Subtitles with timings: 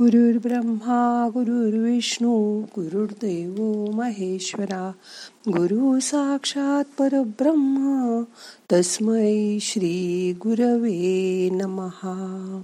[0.00, 4.92] गुरुर्ब्रह्मा गुरुर्विष्णू गुरुर्देव महेश्वरा
[5.48, 8.22] गुरु साक्षात परब्रह्म
[8.72, 12.62] तस्मै श्री गुरवे नमहा.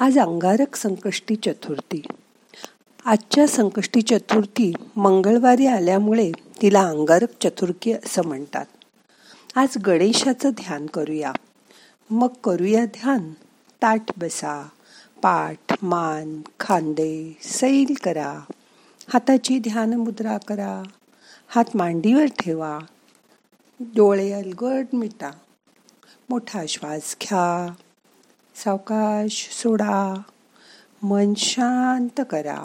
[0.00, 2.02] आज अंगारक संकष्टी चतुर्थी.
[3.04, 6.32] आजच्या संकष्टी चतुर्थी मंगळवारी आल्यामुळे
[6.62, 8.66] तिला अंगारक चतुर्थी असं म्हणतात.
[9.56, 11.32] आज गणेशाचं ध्यान करूया.
[12.10, 13.30] मग करूया ध्यान.
[13.82, 14.68] ताट बसा.
[15.22, 18.38] पाठ मान खांदे सैल करा.
[19.08, 20.82] हाताची ध्यान मुद्रा करा.
[21.48, 22.78] हात मांडीवर ठेवा.
[23.80, 25.30] डोळे अलगट मिटा.
[26.30, 27.72] मोठा श्वास घ्या.
[28.54, 30.14] सावकाश सोडा.
[31.02, 32.64] मन शांत करा.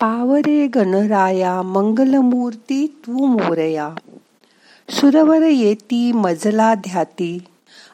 [0.00, 3.94] पावरे गणराया मंगलमूर्ती तू मोरया.
[4.90, 7.38] सुरवर येती मजला ध्याती.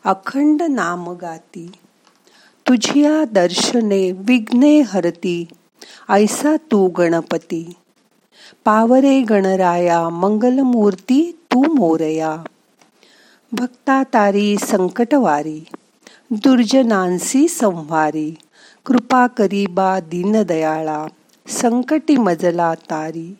[0.05, 1.73] अखंड नाम गाती.
[2.67, 5.49] तुझिया दर्शने विघ्ने हरती.
[6.11, 7.73] ऐसा तू गणपती.
[8.65, 12.45] पावरे गणराया मंगलमूर्ती तू मोरया.
[13.53, 15.65] भक्ता तारी संकटवारी.
[16.31, 18.39] दुर्जनांसी संवारी
[18.87, 21.07] कृपा करीबा दीनदयाळा
[21.49, 23.37] संकटी मजला तारी.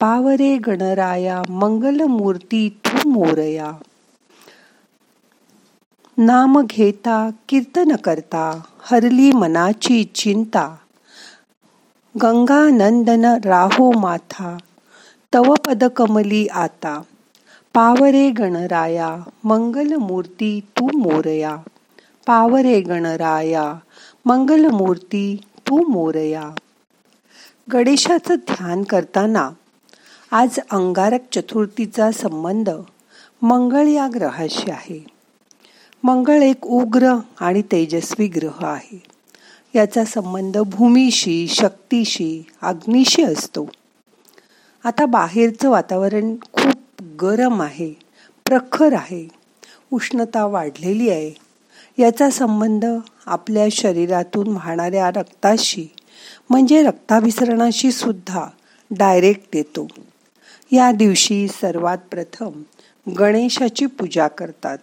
[0.00, 3.72] पावरे गणराया मंगलमूर्ती तू मोरया.
[6.18, 10.76] नाम घेता कीर्तन करता हरली मनाची चिंता.
[12.22, 14.56] गंगा नंदन राहो माथा
[15.34, 17.02] तव पद कमली आता.
[17.74, 21.56] पावरे गणराया मंगलमूर्ती तू मोरया.
[22.26, 23.74] पावरे गणराया
[24.26, 26.50] मंगलमूर्ती तू मोरया.
[27.72, 29.50] गणेशाचं ध्यान करताना
[30.30, 32.70] आज अंगारक चतुर्थीचा संबंध
[33.42, 35.11] मंगळ या ग्रहाशी आहे.
[36.04, 39.02] मंगळ एक उग्र आणि तेजस्वी ग्रह आहे.
[39.74, 43.68] याचा संबंध भूमीशी शक्तीशी अग्नीशी असतो.
[44.84, 47.92] आता बाहेरचं वातावरण खूप गरम आहे
[48.44, 49.28] प्रखर आहे
[49.92, 51.34] उष्णता वाढलेली आहे.
[51.98, 52.86] याचा संबंध
[53.26, 55.86] आपल्या शरीरातून वाहणाऱ्या रक्ताशी
[56.50, 58.46] म्हणजे रक्ताभिसरणाशी सुद्धा
[58.90, 59.88] डायरेक्ट येतो.
[60.72, 62.62] या दिवशी सर्वात प्रथम
[63.18, 64.78] गणेशाची पूजा करतात.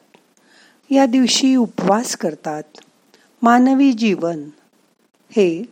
[0.92, 2.64] या दिवशी उपवास करतात.
[3.42, 4.44] मानवी जीवन
[5.32, 5.64] हे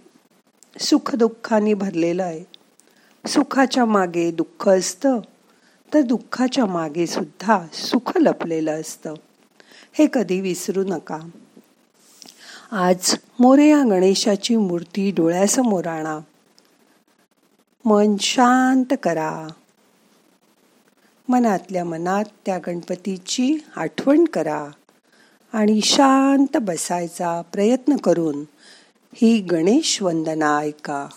[0.80, 2.44] सुखदुःखाने भरलेलं आहे.
[3.28, 5.20] सुखाच्या मागे दुःख असतं
[5.94, 9.14] तर दुःखाच्या मागे सुद्धा सुख लपलेलं असतं.
[9.94, 11.20] हे कधी विसरू नका.
[12.72, 16.20] आज मोरया गणेशाची मूर्ती डोळ्यासमोर आणा.
[17.86, 19.48] मन शांत करा.
[21.30, 24.68] मनातल्या मनात त्या गणपतीची आठवण करा.
[25.54, 28.44] आणि शांत बसायचा प्रयत्न करून
[29.16, 31.08] ही गणेश वंदना ऐका.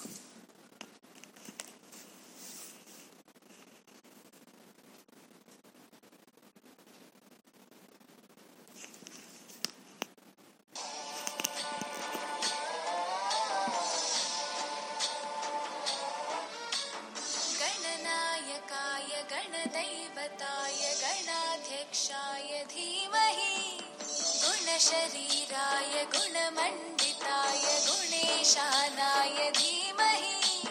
[28.91, 30.63] गुणेशानाय धीमहि।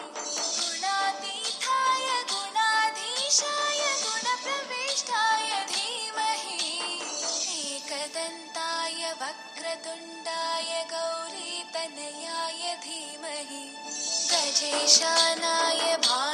[0.58, 7.00] गुणातीताय गुणाधीशाय गुणप्रविष्टाय धीमहि।
[7.74, 13.64] एकदन्ताय वक्रतुण्डाय गौरीतनयाय धीमहि।
[14.32, 16.29] गजेशानाय भालचन्द्राय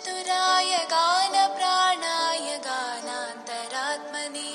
[0.00, 4.52] गानचतुराय गानप्राणाय गानान्तरात्मने।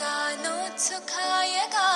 [0.00, 1.91] गानोत्सुखाय गा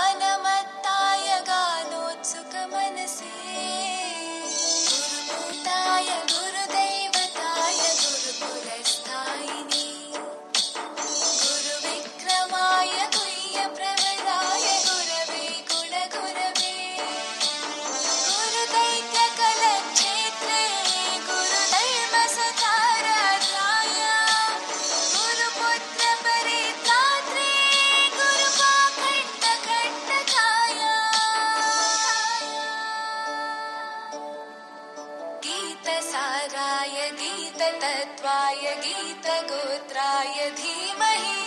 [39.50, 41.41] गोत्राय धीमहि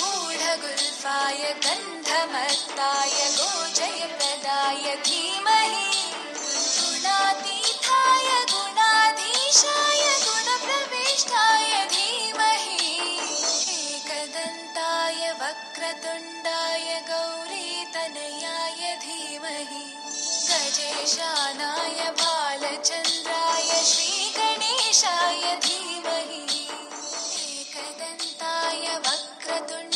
[0.00, 5.90] गूढगुल्फाय गन्धमत्ताय गोजयप्रदाय धीमहि
[6.76, 12.90] गुणातीथाय गुणाधीशाय गुणप्रविष्टाय धीमहि
[13.96, 19.84] एकदन्ताय वक्रतुण्डाय गौरीतनयाय धीमहि
[20.50, 25.54] गजेशानाय बालचन्द्राय श्रीगणेशाय
[29.60, 29.89] वक्रतुण्डाय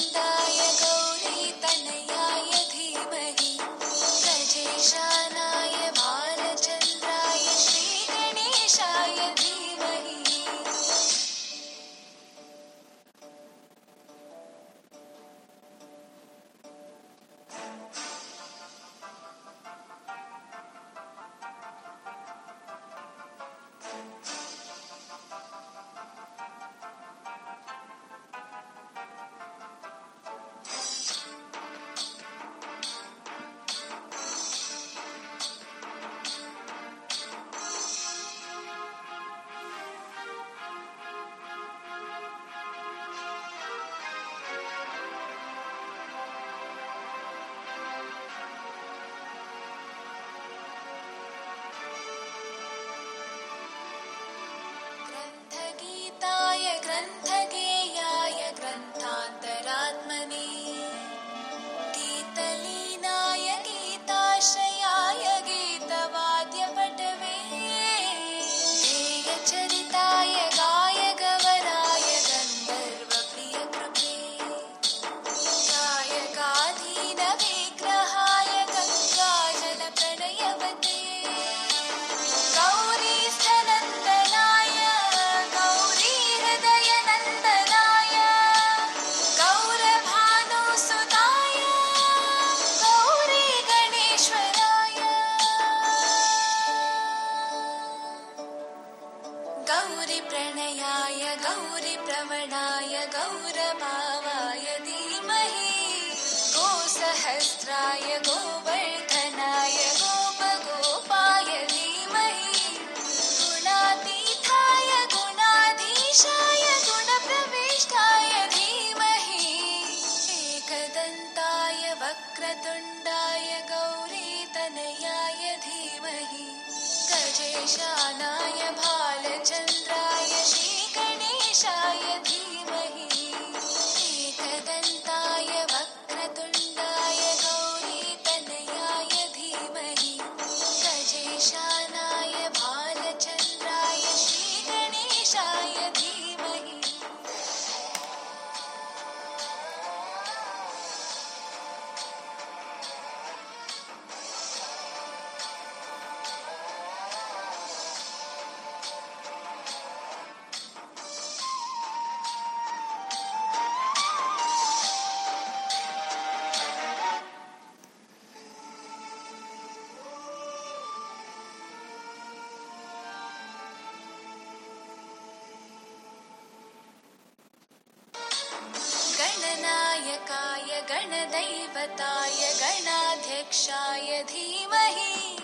[180.88, 185.36] गणदैवताय गणाध्यक्षाय धीमहि।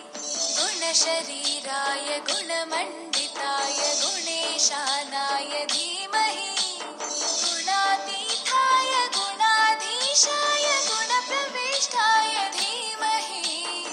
[0.59, 6.79] गुणशरीराय गुणमण्डिताय गुणेशानाय धीमहि।
[7.45, 13.85] गुणातीताय गुणाधीशाय गुणप्रविष्टाय धीमहि।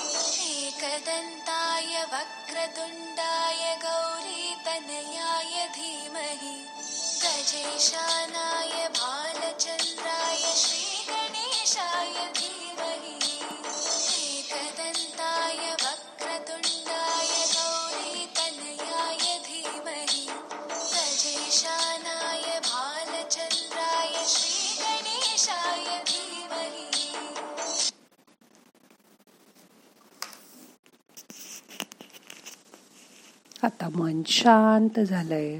[0.68, 6.66] एकदन्ताय वक्रतुण्डाय गौरीतनयाय धीमहि।
[7.24, 10.16] गजेशानाय भालचन्द्राय
[33.64, 35.60] आता मन शांत झालंय.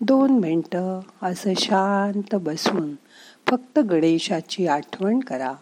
[0.00, 2.94] दोन मिनटं असं शांत बसून
[3.46, 5.52] फक्त गणेशाची आठवण करा.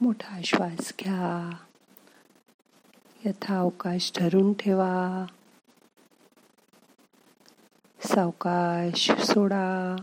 [0.00, 1.56] मोठा श्वास घ्या.
[3.24, 5.26] यथावकाश धरून ठेवा.
[8.00, 9.96] सावकाश सोडा.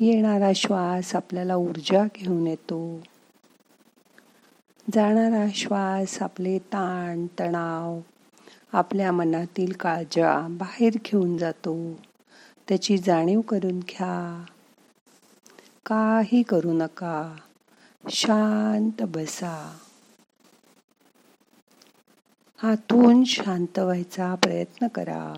[0.00, 3.00] येणारा श्वास आपल्याला ऊर्जा घेऊन येतो.
[4.94, 8.00] जाणारा श्वास आपले ताण तणाव
[8.72, 11.92] आपल्या मनातील काळजा बाहेर घेऊन जातो.
[12.68, 14.44] त्याची जाणीव करून घ्या.
[15.86, 17.36] काही करू नका.
[18.10, 19.78] शांत बसा.
[22.62, 25.34] हातून शांत व्हायचा प्रयत्न करा.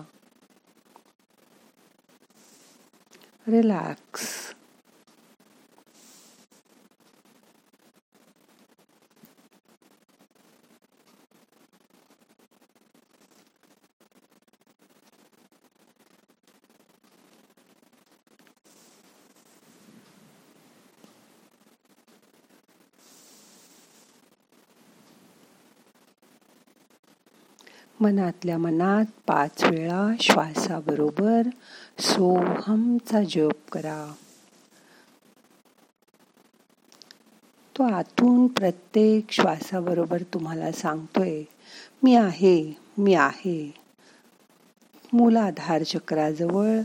[3.47, 4.53] रिलॅक्स
[28.01, 31.41] मनातल्या मनात पाच वेळा श्वासाबरोबर
[31.99, 34.13] सोहमचा जप करा.
[37.77, 41.43] तो आतून प्रत्येक श्वासाबरोबर तुम्हाला सांगतोय
[42.03, 43.73] मी आहे मी आहे.
[45.13, 46.79] मूलाधार चक्राजवळ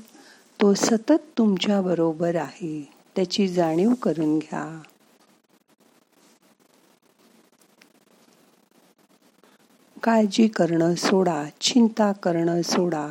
[0.61, 4.83] तो सतत तुमच्या बरोबर आहे त्याची जाणीव करून घ्या.
[10.05, 13.09] काळजी करणं सोडा चिंता करणं सोडा.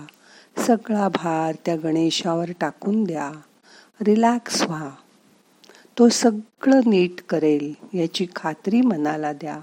[0.57, 3.31] सगळा भार त्या गणेशावर टाकून द्या.
[4.01, 4.89] रिलॅक्स व्हा.
[5.99, 9.59] तो सगळं नीट करेल याची खात्री मनाला द्या.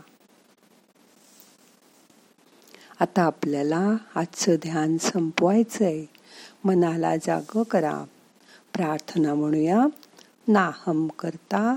[3.01, 6.05] आता आपल्याला आजचं ध्यान संपवायचंय.
[6.65, 8.05] मनाला जाग करा.
[8.75, 9.87] प्रार्थना म्हणूया.
[10.49, 11.77] नाहम करता